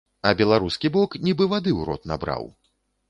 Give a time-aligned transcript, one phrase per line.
[0.27, 2.43] А беларускі бок нібы вады ў рот набраў!